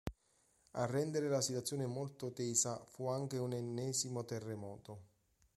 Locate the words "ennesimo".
3.53-4.25